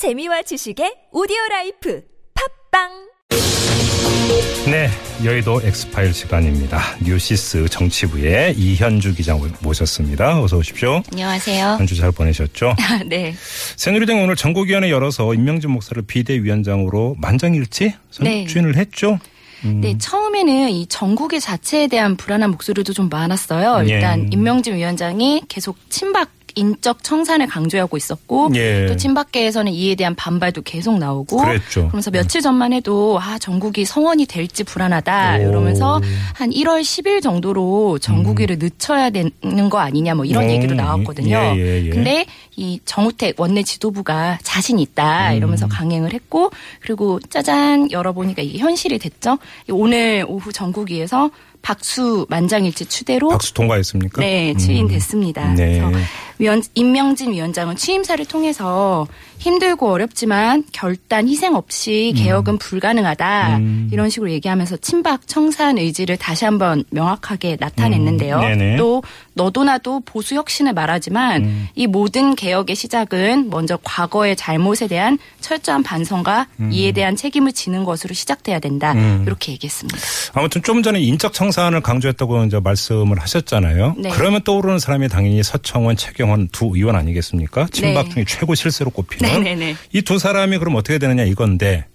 재미와 0.00 0.40
지식의 0.40 1.08
오디오 1.12 1.36
라이프 1.50 2.00
팟빵 2.70 2.88
네, 4.70 4.88
여의도 5.22 5.60
엑스파일 5.62 6.14
시간입니다. 6.14 6.80
뉴시스 7.04 7.68
정치부의 7.68 8.54
이현주 8.56 9.14
기자 9.14 9.36
모셨습니다. 9.60 10.40
어서 10.40 10.56
오십시오. 10.56 11.02
안녕하세요. 11.12 11.66
한 11.66 11.86
주 11.86 11.94
잘 11.96 12.12
보내셨죠? 12.12 12.74
네. 13.08 13.34
새누리당 13.76 14.22
오늘 14.22 14.36
전국위원회 14.36 14.90
열어서 14.90 15.34
인명진 15.34 15.70
목사를 15.70 16.00
비대위원장으로 16.00 17.16
만장일치 17.18 17.92
네. 18.22 18.46
선출을 18.46 18.76
했죠. 18.78 19.18
음. 19.66 19.82
네, 19.82 19.98
처음에는 19.98 20.70
이 20.70 20.86
전국위 20.86 21.42
자체에 21.42 21.88
대한 21.88 22.16
불안한 22.16 22.52
목소리도 22.52 22.94
좀 22.94 23.10
많았어요. 23.10 23.86
예. 23.90 23.96
일단 23.96 24.32
인명진 24.32 24.76
위원장이 24.76 25.42
계속 25.50 25.76
친박 25.90 26.30
인적 26.54 27.02
청산을 27.02 27.46
강조하고 27.46 27.96
있었고 27.96 28.50
예. 28.54 28.86
또 28.86 28.96
친박계에서는 28.96 29.72
이에 29.72 29.94
대한 29.94 30.14
반발도 30.14 30.62
계속 30.62 30.98
나오고 30.98 31.38
그랬죠. 31.38 31.88
그러면서 31.88 32.10
며칠 32.10 32.40
전만 32.40 32.72
해도 32.72 33.18
아 33.20 33.38
전국위 33.38 33.84
성원이 33.84 34.26
될지 34.26 34.64
불안하다 34.64 35.38
오. 35.38 35.40
이러면서 35.40 36.00
한 36.34 36.50
1월 36.50 36.80
10일 36.82 37.22
정도로 37.22 37.98
전국위를 37.98 38.58
늦춰야 38.58 39.10
되는 39.10 39.70
거 39.70 39.78
아니냐 39.78 40.14
뭐 40.14 40.24
이런 40.24 40.44
음. 40.44 40.50
얘기도 40.50 40.74
나왔거든요. 40.74 41.36
예, 41.36 41.56
예, 41.56 41.84
예. 41.86 41.90
근데 41.90 42.26
이 42.56 42.80
정우택 42.84 43.40
원내 43.40 43.62
지도부가 43.62 44.38
자신 44.42 44.78
있다 44.78 45.32
이러면서 45.32 45.66
음. 45.66 45.68
강행을 45.70 46.12
했고 46.12 46.50
그리고 46.80 47.20
짜잔 47.20 47.90
열어보니까 47.90 48.42
이게 48.42 48.58
현실이 48.58 48.98
됐죠. 48.98 49.38
오늘 49.68 50.24
오후 50.28 50.52
전국위에서 50.52 51.30
박수 51.62 52.26
만장일치 52.28 52.86
추대로 52.86 53.28
박수 53.28 53.52
통과했습니까? 53.54 54.20
네, 54.20 54.52
음. 54.52 54.58
추인됐습니다. 54.58 55.54
네. 55.54 55.80
그래서 55.80 56.06
위원, 56.38 56.62
임명진 56.74 57.32
위원장은 57.32 57.76
취임사를 57.76 58.24
통해서 58.26 59.06
힘들고 59.40 59.90
어렵지만 59.90 60.64
결단 60.70 61.26
희생 61.26 61.54
없이 61.54 62.12
개혁은 62.14 62.58
불가능하다 62.58 63.56
음. 63.56 63.88
이런 63.90 64.10
식으로 64.10 64.30
얘기하면서 64.32 64.76
친박 64.76 65.26
청산 65.26 65.78
의지를 65.78 66.18
다시 66.18 66.44
한번 66.44 66.84
명확하게 66.90 67.56
나타냈는데요. 67.58 68.38
음. 68.38 68.76
또 68.76 69.02
너도 69.32 69.64
나도 69.64 70.00
보수 70.04 70.34
혁신을 70.34 70.74
말하지만 70.74 71.44
음. 71.44 71.68
이 71.74 71.86
모든 71.86 72.36
개혁의 72.36 72.76
시작은 72.76 73.48
먼저 73.48 73.78
과거의 73.82 74.36
잘못에 74.36 74.86
대한 74.88 75.18
철저한 75.40 75.82
반성과 75.84 76.46
이에 76.70 76.92
대한 76.92 77.16
책임을 77.16 77.52
지는 77.52 77.84
것으로 77.84 78.12
시작돼야 78.12 78.58
된다 78.58 78.92
음. 78.92 79.24
이렇게 79.26 79.52
얘기했습니다. 79.52 79.98
아무튼 80.34 80.62
좀 80.62 80.82
전에 80.82 81.00
인적 81.00 81.32
청산을 81.32 81.80
강조했다고 81.80 82.44
이제 82.44 82.60
말씀을 82.60 83.18
하셨잖아요. 83.18 83.94
네. 83.96 84.10
그러면 84.10 84.42
떠오르는 84.44 84.78
사람이 84.78 85.08
당연히 85.08 85.42
서청원, 85.42 85.96
최경원 85.96 86.48
두 86.52 86.72
의원 86.74 86.94
아니겠습니까? 86.96 87.68
친박 87.72 88.08
네. 88.08 88.10
중에 88.10 88.24
최고 88.28 88.54
실세로 88.54 88.90
꼽히는 88.90 89.29
네네네. 89.29 89.29
이 89.92 90.02
두 90.02 90.18
사람이 90.18 90.58
그럼 90.58 90.74
어떻게 90.76 90.98
되느냐 90.98 91.24
이건데 91.24 91.86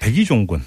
백이종군. 0.00 0.62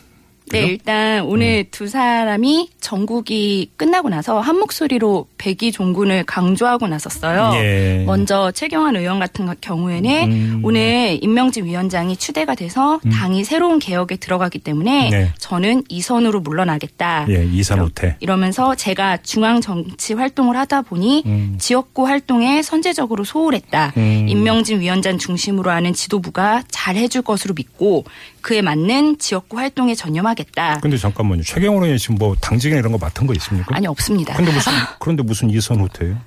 네? 0.52 0.66
일단 0.66 1.22
오늘 1.24 1.66
두 1.72 1.88
사람이 1.88 2.70
전국이 2.80 3.72
끝나고 3.78 4.10
나서 4.10 4.40
한 4.40 4.58
목소리로 4.60 5.28
백이 5.38 5.72
종군을 5.72 6.24
강조하고 6.26 6.88
나섰어요. 6.88 7.52
예. 7.56 8.04
먼저 8.06 8.52
최경환 8.52 8.96
의원 8.96 9.20
같은 9.20 9.48
경우에는 9.60 10.32
음. 10.32 10.62
오늘 10.64 11.20
임명진 11.22 11.66
위원장이 11.66 12.18
추대가 12.18 12.56
돼서 12.56 13.00
당이 13.12 13.44
새로운 13.44 13.80
개혁에 13.80 14.18
들어가기 14.18 14.60
때문에 14.60 15.10
네. 15.10 15.34
저는 15.38 15.84
이선으로 15.90 16.42
물러나겠다. 16.42 17.28
예, 17.30 17.46
이산호태. 17.46 18.18
이러면서 18.20 18.76
제가 18.76 19.18
중앙 19.18 19.62
정치 19.62 20.14
활동을 20.14 20.58
하다 20.58 20.84
보니 20.84 21.24
음. 21.26 21.56
지역구 21.60 22.08
활동에 22.08 22.62
선제적으로 22.62 23.24
소홀했다. 23.24 23.94
음. 23.98 24.26
임명진 24.28 24.80
위원장 24.82 25.18
중심으로 25.18 25.72
하는 25.72 25.94
지도부가 25.94 26.64
잘 26.70 26.96
해줄 26.96 27.22
것으로 27.22 27.54
믿고 27.54 28.04
그에 28.42 28.62
맞는 28.62 29.18
지역구 29.20 29.58
활동에 29.58 29.96
전념하겠다. 29.96 30.80
근데 30.82 30.98
잠깐만요. 30.98 31.44
최경원 31.44 31.84
의원이 31.84 32.00
지금 32.00 32.16
뭐 32.16 32.36
당직이나 32.40 32.80
이런 32.80 32.92
거 32.92 32.98
맡은 32.98 33.28
거 33.28 33.34
있습니까? 33.34 33.76
아니 33.76 33.88
없습니다. 33.88 34.36
근데 34.36 34.52
무슨 34.52 34.72
그런데 35.00 35.24
무슨 35.24 35.50
이선호태예요? 35.50 36.18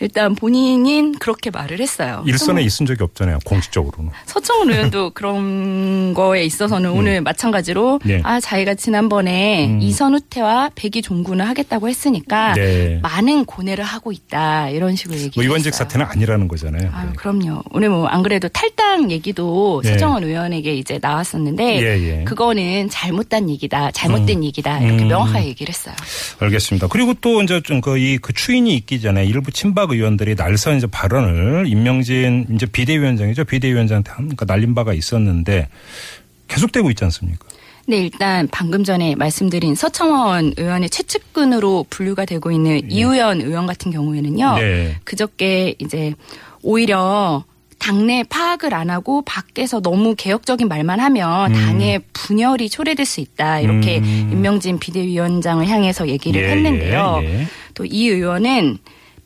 일단 0.00 0.34
본인인 0.34 1.16
그렇게 1.18 1.50
말을 1.50 1.80
했어요. 1.80 2.22
일선에 2.26 2.62
있은 2.62 2.86
적이 2.86 3.04
없잖아요. 3.04 3.38
공식적으로는. 3.44 4.10
서청원 4.26 4.70
의원도 4.70 5.10
그런 5.14 6.14
거에 6.14 6.44
있어서는 6.44 6.90
오늘 6.90 7.20
마찬가지로 7.20 8.00
음. 8.04 8.08
네. 8.08 8.20
아 8.24 8.40
자기가 8.40 8.74
지난번에 8.74 9.66
음. 9.68 9.80
이선우태와 9.80 10.70
백이 10.74 11.02
종군을 11.02 11.46
하겠다고 11.48 11.88
했으니까 11.88 12.54
네. 12.54 12.98
많은 13.02 13.44
고뇌를 13.44 13.84
하고 13.84 14.12
있다 14.12 14.70
이런 14.70 14.96
식으로 14.96 15.16
뭐 15.16 15.24
얘기했어요. 15.24 15.44
의원직 15.48 15.74
사태는 15.74 16.06
아니라는 16.06 16.48
거잖아요. 16.48 16.90
아유, 16.92 17.08
그럼요. 17.16 17.62
오늘 17.70 17.90
뭐 17.90 18.08
안 18.08 18.22
그래도 18.22 18.48
탈당 18.48 19.10
얘기도 19.10 19.82
네. 19.84 19.92
서정원 19.92 20.24
의원에게 20.24 20.74
이제 20.74 20.98
나왔었는데 21.00 21.80
예, 21.82 22.20
예. 22.20 22.24
그거는 22.24 22.88
잘못된 22.88 23.50
얘기다, 23.50 23.90
잘못된 23.92 24.42
얘기다 24.44 24.80
이렇게 24.80 25.04
음. 25.04 25.08
명확하게 25.08 25.46
얘기를 25.46 25.72
했어요. 25.72 25.94
알겠습니다. 26.40 26.88
그리고 26.88 27.14
또 27.20 27.42
이제 27.42 27.60
좀그이그 27.62 28.32
추인이 28.32 28.74
있기 28.74 29.00
전에 29.00 29.24
일부 29.24 29.50
친박 29.52 29.87
의원들이 29.92 30.34
날선 30.34 30.76
이제 30.76 30.86
발언을 30.86 31.66
임명진 31.66 32.46
이제 32.54 32.66
비대위원장이죠. 32.66 33.44
비대위원장한테 33.44 34.12
하니까 34.12 34.44
날린 34.44 34.74
바가 34.74 34.94
있었는데 34.94 35.68
계속되고 36.48 36.90
있지 36.90 37.04
않습니까? 37.04 37.46
네, 37.86 37.98
일단 37.98 38.48
방금 38.50 38.84
전에 38.84 39.14
말씀드린 39.14 39.74
서청원 39.74 40.52
의원의 40.58 40.90
최측근으로 40.90 41.86
분류가 41.88 42.26
되고 42.26 42.50
있는 42.50 42.90
이우연 42.90 43.40
의원 43.40 43.66
같은 43.66 43.90
경우에는요. 43.90 44.58
네. 44.58 44.96
그저께 45.04 45.74
이제 45.78 46.12
오히려 46.62 47.44
당내 47.78 48.24
파악을 48.24 48.74
안 48.74 48.90
하고 48.90 49.22
밖에서 49.22 49.80
너무 49.80 50.14
개혁적인 50.16 50.68
말만 50.68 51.00
하면 51.00 51.52
당의 51.52 52.00
분열이 52.12 52.68
초래될 52.68 53.06
수 53.06 53.20
있다. 53.20 53.60
이렇게 53.60 53.98
음. 53.98 54.30
임명진 54.32 54.78
비대위원장을 54.78 55.66
향해서 55.66 56.08
얘기를 56.08 56.42
예, 56.42 56.50
했는데요. 56.50 57.20
예, 57.22 57.40
예. 57.40 57.46
또이 57.74 58.08
의원은 58.08 58.78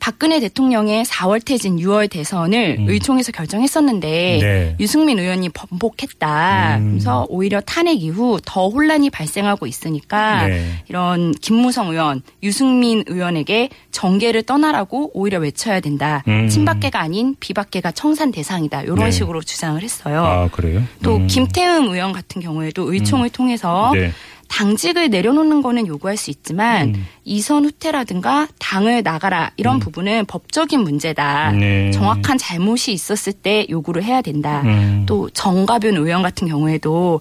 박근혜 0.03 0.41
대통령의 0.41 1.05
4월 1.05 1.45
퇴진 1.45 1.77
6월 1.77 2.11
대선을 2.11 2.79
의총에서 2.89 3.31
결정했었는데 3.31 4.35
음. 4.35 4.41
네. 4.41 4.77
유승민 4.81 5.21
의원이 5.21 5.51
번복했다. 5.51 6.79
음. 6.79 6.91
그래서 6.91 7.25
오히려 7.29 7.61
탄핵 7.61 8.03
이후 8.03 8.41
더 8.45 8.69
혼란이 8.69 9.11
발생하고 9.11 9.69
있으니까 9.69 10.49
네. 10.49 10.65
이런 10.89 11.31
김무성 11.31 11.91
의원, 11.91 12.23
유승민 12.43 13.05
의원에게 13.07 13.69
정계를 13.93 14.43
떠나라고 14.43 15.13
오히려 15.15 15.39
외쳐야 15.39 15.79
된다. 15.79 16.25
음. 16.27 16.49
친박계가 16.49 16.99
아닌 16.99 17.37
비박계가 17.39 17.93
청산 17.93 18.33
대상이다. 18.33 18.83
이런 18.83 18.97
네. 18.97 19.11
식으로 19.13 19.41
주장을 19.41 19.81
했어요. 19.81 20.25
아 20.25 20.49
그래요? 20.51 20.83
또 21.05 21.19
음. 21.19 21.29
김태흠 21.29 21.95
의원 21.95 22.11
같은 22.11 22.43
경우에도 22.43 22.93
의총을 22.93 23.31
통해서 23.31 23.93
네. 23.95 24.11
당직을 24.53 25.09
내려놓는 25.09 25.63
거는 25.63 25.87
요구할 25.87 26.19
수 26.19 26.31
있지만 26.31 26.95
음. 26.95 27.07
이선 27.25 27.65
후퇴라든가 27.65 28.47
당을 28.59 29.03
나가라 29.03 29.51
이런 29.57 29.79
부분은 29.79 30.27
법적인 30.27 30.81
문제다. 30.81 31.53
네. 31.53 31.91
정확한 31.91 32.37
잘못이 32.37 32.93
있었을 32.93 33.33
때 33.33 33.67
요구를 33.71 34.05
해야 34.05 34.21
된다. 34.21 34.61
음. 34.67 35.05
또 35.07 35.31
정가변 35.31 35.97
의원 35.97 36.21
같은 36.21 36.47
경우에도 36.49 37.19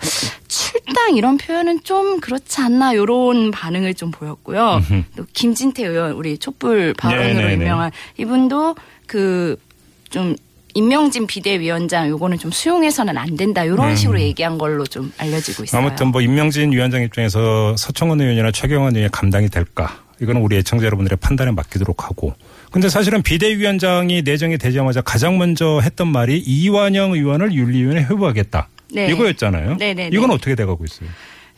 출당 0.50 1.16
이런 1.16 1.38
표현은 1.38 1.84
좀 1.84 2.20
그렇지 2.20 2.60
않나 2.60 2.92
이런 2.94 3.52
반응을 3.52 3.94
좀 3.94 4.12
보였고요. 4.12 4.82
음흠. 4.90 5.04
또 5.16 5.26
김진태 5.32 5.86
의원 5.86 6.12
우리 6.12 6.38
촛불 6.38 6.94
발언으로 6.96 7.34
네네네. 7.34 7.54
유명한 7.54 7.92
이분도 8.18 8.76
그좀 9.08 10.36
임명진 10.74 11.28
비대위원장 11.28 12.10
요거는 12.10 12.38
좀 12.40 12.52
수용해서는 12.52 13.18
안 13.18 13.36
된다 13.36 13.64
이런 13.64 13.90
음. 13.90 13.96
식으로 13.96 14.20
얘기한 14.20 14.58
걸로 14.58 14.86
좀 14.86 15.12
알려지고 15.18 15.64
있어요. 15.64 15.82
아무튼 15.82 16.08
뭐 16.08 16.22
임명진 16.22 16.72
위원장 16.72 17.02
입장에서 17.02 17.76
서청원 17.78 18.22
의원이나 18.22 18.52
최경원 18.52 18.96
의원이 18.96 19.12
감당이 19.12 19.50
될까? 19.50 20.00
이거는 20.22 20.42
우리 20.42 20.58
애청자 20.58 20.86
여러분들의 20.86 21.18
판단에 21.20 21.52
맡기도록 21.52 22.04
하고. 22.06 22.36
근데 22.72 22.90
사실은 22.90 23.24
비대위원장이 23.24 24.22
내정이 24.22 24.58
되자마자 24.60 25.02
가장 25.02 25.38
먼저 25.38 25.80
했던 25.84 26.08
말이 26.08 26.38
이완영 26.38 27.14
의원을 27.14 27.54
윤리위원회 27.54 28.04
회부하겠다. 28.04 28.70
네. 28.94 29.10
이거였잖아요. 29.10 29.78
네네네. 29.78 30.16
이건 30.16 30.32
어떻게 30.32 30.54
돼가고 30.56 30.86
있어요? 30.86 31.10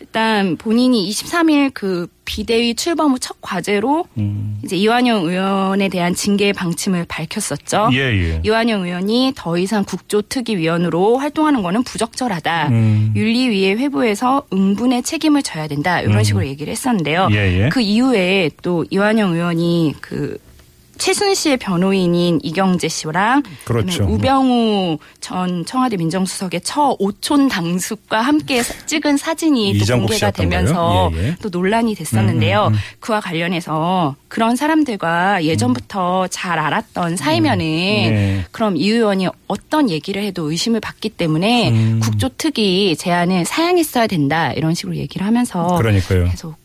일단 0.04 0.58
본인이 0.58 1.10
23일 1.10 1.72
그 1.74 2.08
비대위 2.26 2.76
출범 2.76 3.12
후 3.14 3.18
첫 3.24 3.38
과제로 3.40 4.06
음. 4.18 4.60
이제 4.66 4.76
이완영 4.76 5.24
의원에 5.26 5.88
대한 5.88 6.14
징계 6.14 6.52
방침을 6.52 7.06
밝혔었죠. 7.08 7.90
예, 7.94 8.00
예. 8.00 8.42
이완영 8.44 8.84
의원이 8.86 9.32
더 9.36 9.58
이상 9.58 9.86
국조특위위원으로 9.86 11.18
활동하는 11.18 11.64
거는 11.64 11.84
부적절하다. 11.84 12.68
음. 12.68 13.14
윤리위에 13.16 13.76
회부해서 13.76 14.44
응분의 14.52 15.04
책임을 15.04 15.42
져야 15.42 15.68
된다. 15.68 16.02
이런 16.02 16.18
음. 16.18 16.24
식으로 16.24 16.46
얘기를 16.48 16.70
했었는데요. 16.72 17.30
예, 17.32 17.64
예. 17.64 17.70
그 17.70 17.80
이후에 17.80 18.50
또 18.62 18.86
이완영 18.90 19.34
의원이 19.34 19.96
그 20.02 20.38
최순실의 20.98 21.58
변호인인 21.58 22.40
이경재 22.44 22.88
씨랑 22.88 23.44
그렇죠. 23.66 24.04
우병우 24.06 24.98
전 25.20 25.66
청와대 25.66 25.98
민정수석의 25.98 26.62
처 26.62 26.96
오촌 27.00 27.50
당숙과 27.50 28.22
함께 28.22 28.62
사- 28.64 28.74
찍은 28.86 29.18
사진이 29.18 29.78
또 29.80 29.86
공개가 29.98 30.32
되면서? 30.32 31.12
예, 31.16 31.28
예. 31.30 31.36
또 31.42 31.50
논란이 31.50 31.96
됐었는데요. 31.96 32.68
음, 32.68 32.68
음, 32.68 32.74
음. 32.74 32.80
그와 33.00 33.20
관련해서 33.22 34.16
그런 34.28 34.56
사람들과 34.56 35.44
예전부터 35.44 36.28
잘 36.28 36.60
알았던 36.60 37.18
사이면은 37.18 37.66
네. 37.66 38.46
그럼 38.52 38.78
이 38.78 38.90
의원이 38.90 39.28
어떤 39.48 39.90
얘기를 39.90 40.24
해도 40.24 40.50
의심을 40.52 40.80
받기 40.80 41.10
때문에 41.10 41.70
음. 41.72 42.00
국조특위 42.02 42.96
제안을 42.98 43.46
사양했어야 43.46 44.08
된다 44.08 44.52
이런 44.54 44.74
식으로 44.74 44.96
얘기를 44.96 45.26
하면서 45.26 45.76
그러니까요. 45.78 46.26
계속 46.30 46.56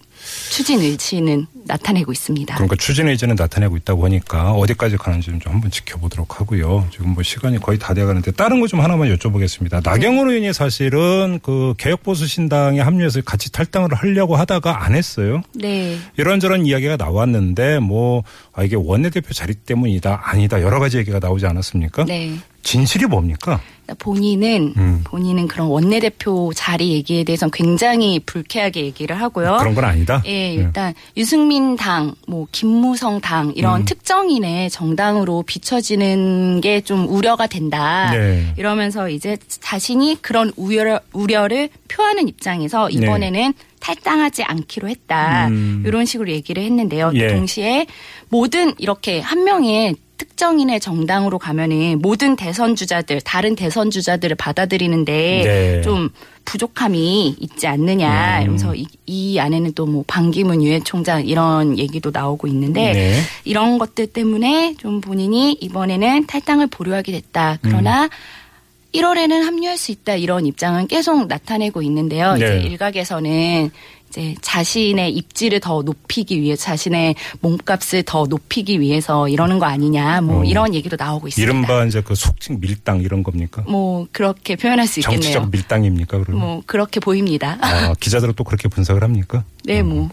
추진 0.50 0.80
의지는 0.80 1.46
나타내고 1.66 2.12
있습니다. 2.12 2.54
그러니까 2.54 2.76
추진 2.76 3.08
의지는 3.08 3.34
나타내고 3.34 3.76
있다고 3.76 4.04
하니까 4.06 4.52
어디까지 4.52 4.96
가는지는 4.96 5.40
좀 5.40 5.52
한번 5.52 5.70
지켜보도록 5.70 6.40
하고요. 6.40 6.88
지금 6.90 7.10
뭐 7.10 7.22
시간이 7.22 7.58
거의 7.60 7.78
다 7.78 7.92
돼가는데 7.94 8.30
다른 8.32 8.60
거 8.60 8.68
좀 8.68 8.80
하나만 8.80 9.14
여쭤보겠습니다. 9.16 9.82
나경원 9.82 10.28
의원이 10.28 10.52
사실은 10.52 11.40
그 11.42 11.72
개혁보수 11.78 12.26
신당에 12.26 12.80
합류해서 12.80 13.22
같이 13.22 13.50
탈당을 13.50 13.94
하려고 13.94 14.36
하다가 14.36 14.84
안 14.84 14.94
했어요. 14.94 15.42
네. 15.54 15.98
이런저런 16.18 16.66
이야기가 16.66 16.96
나왔는데 16.96 17.78
뭐 17.78 18.22
아, 18.52 18.62
이게 18.62 18.76
원내대표 18.76 19.32
자리 19.32 19.54
때문이다 19.54 20.20
아니다 20.24 20.60
여러 20.62 20.78
가지 20.80 20.98
얘기가 20.98 21.18
나오지 21.18 21.46
않았습니까? 21.46 22.04
네. 22.04 22.38
진실이 22.62 23.06
뭡니까? 23.06 23.60
본인은 23.98 24.74
음. 24.76 25.00
본인은 25.04 25.48
그런 25.48 25.68
원내대표 25.68 26.52
자리 26.54 26.90
얘기에 26.92 27.24
대해서는 27.24 27.50
굉장히 27.50 28.20
불쾌하게 28.20 28.82
얘기를 28.82 29.18
하고요. 29.18 29.56
그런 29.58 29.74
건 29.74 29.84
아니다. 29.84 30.22
예, 30.26 30.30
네. 30.30 30.54
일단 30.54 30.92
유승민 31.16 31.74
당, 31.76 32.14
뭐 32.26 32.46
김무성 32.52 33.22
당 33.22 33.50
이런 33.56 33.80
음. 33.80 33.84
특정인의 33.86 34.68
정당으로 34.68 35.42
비춰지는 35.46 36.60
게 36.60 36.82
좀 36.88 37.08
우려가 37.08 37.46
된다. 37.46 38.10
네. 38.12 38.52
이러면서 38.56 39.08
이제 39.08 39.36
자신이 39.48 40.18
그런 40.22 40.52
우려, 40.56 41.00
우려를 41.12 41.68
표하는 41.88 42.28
입장에서 42.28 42.88
이번에는 42.90 43.52
탈당하지 43.80 44.42
않기로 44.44 44.88
했다. 44.88 45.48
네. 45.48 45.54
음. 45.54 45.82
이런 45.86 46.04
식으로 46.04 46.30
얘기를 46.30 46.62
했는데요. 46.62 47.10
또 47.12 47.18
예. 47.18 47.28
동시에 47.28 47.86
모든 48.28 48.74
이렇게 48.78 49.20
한 49.20 49.44
명의 49.44 49.94
특정인의 50.18 50.80
정당으로 50.80 51.38
가면은 51.38 52.00
모든 52.02 52.34
대선 52.34 52.74
주자들, 52.74 53.20
다른 53.20 53.54
대선 53.54 53.90
주자들을 53.90 54.34
받아들이는데 54.36 55.42
네. 55.44 55.80
좀 55.82 56.10
부족함이 56.44 57.36
있지 57.38 57.66
않느냐. 57.66 58.38
음. 58.38 58.42
이러면서 58.42 58.74
이, 58.74 58.86
이 59.06 59.38
안에는 59.38 59.74
또 59.74 59.86
뭐 59.86 60.04
반기문 60.06 60.62
유엔 60.62 60.82
총장 60.84 61.24
이런 61.24 61.78
얘기도 61.78 62.10
나오고 62.12 62.46
있는데 62.48 62.92
네. 62.92 63.20
이런 63.44 63.78
것들 63.78 64.08
때문에 64.08 64.74
좀 64.78 65.00
본인이 65.00 65.52
이번에는 65.60 66.26
탈당을 66.26 66.66
보류하게 66.66 67.12
됐다. 67.12 67.58
그러나 67.62 68.04
음. 68.04 68.08
1월에는 68.94 69.44
합류할 69.44 69.76
수 69.76 69.92
있다 69.92 70.14
이런 70.14 70.46
입장은 70.46 70.86
계속 70.86 71.26
나타내고 71.26 71.82
있는데요. 71.82 72.34
네. 72.34 72.58
이제 72.58 72.68
일각에서는 72.68 73.70
이제 74.08 74.34
자신의 74.40 75.12
입지를 75.12 75.60
더 75.60 75.82
높이기 75.82 76.40
위해 76.40 76.56
자신의 76.56 77.14
몸값을 77.40 78.02
더 78.04 78.24
높이기 78.26 78.80
위해서 78.80 79.28
이러는 79.28 79.58
거 79.58 79.66
아니냐 79.66 80.22
뭐 80.22 80.40
어. 80.40 80.44
이런 80.44 80.74
얘기도 80.74 80.96
나오고 80.98 81.28
있습니다. 81.28 81.52
이른바 81.52 81.84
이제 81.84 82.00
그 82.00 82.14
속칭 82.14 82.60
밀당 82.60 83.02
이런 83.02 83.22
겁니까? 83.22 83.62
뭐 83.68 84.06
그렇게 84.10 84.56
표현할 84.56 84.86
수 84.86 85.00
있겠네요. 85.00 85.20
정치적 85.20 85.50
밀당입니까? 85.50 86.18
그러면? 86.20 86.40
뭐 86.40 86.62
그렇게 86.64 87.00
보입니다. 87.00 87.58
아, 87.60 87.92
기자들은 88.00 88.34
또 88.34 88.44
그렇게 88.44 88.68
분석을 88.68 89.02
합니까? 89.02 89.44
네, 89.64 89.82
뭐 89.82 90.08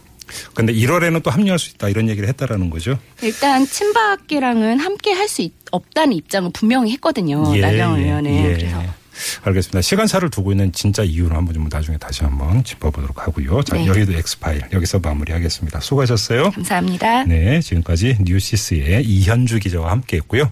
근데 0.53 0.73
1월에는 0.73 1.21
또 1.23 1.29
합류할 1.31 1.59
수 1.59 1.71
있다 1.71 1.89
이런 1.89 2.09
얘기를 2.09 2.27
했다라는 2.29 2.69
거죠. 2.69 2.97
일단 3.21 3.65
친박계랑은 3.65 4.79
함께 4.79 5.11
할 5.11 5.25
수 5.25 5.49
없다는 5.71 6.13
입장을 6.13 6.51
분명히 6.53 6.91
했거든요. 6.93 7.43
나경원 7.55 7.99
의원은 7.99 8.31
예. 8.31 8.53
그래서 8.53 8.83
알겠습니다. 9.43 9.81
시간차를 9.81 10.29
두고 10.29 10.51
있는 10.51 10.71
진짜 10.71 11.03
이유를 11.03 11.35
한번 11.35 11.53
좀 11.53 11.67
나중에 11.71 11.97
다시 11.97 12.23
한번 12.23 12.63
짚어보도록 12.63 13.25
하고요. 13.25 13.63
자, 13.63 13.75
네. 13.75 13.87
여기도 13.87 14.13
엑스파일 14.13 14.61
여기서 14.73 14.99
마무리하겠습니다. 14.99 15.79
수고하셨어요. 15.79 16.51
감사합니다. 16.51 17.23
네, 17.23 17.61
지금까지 17.61 18.17
뉴시스의 18.19 19.05
이현주 19.05 19.59
기자와 19.59 19.91
함께했고요. 19.91 20.43